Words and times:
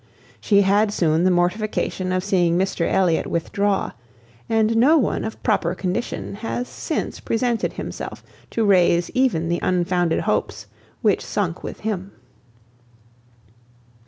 She 0.39 0.61
had 0.63 0.91
soon 0.91 1.25
the 1.25 1.29
mortification 1.29 2.11
of 2.11 2.23
seeing 2.23 2.57
Mr 2.57 2.91
Elliot 2.91 3.27
withdraw, 3.27 3.91
and 4.49 4.75
no 4.75 4.97
one 4.97 5.23
of 5.23 5.43
proper 5.43 5.75
condition 5.75 6.33
has 6.37 6.67
since 6.67 7.19
presented 7.19 7.73
himself 7.73 8.23
to 8.49 8.65
raise 8.65 9.11
even 9.11 9.47
the 9.47 9.59
unfounded 9.61 10.21
hopes 10.21 10.65
which 11.03 11.23
sunk 11.23 11.61
with 11.61 11.81
him. 11.81 12.13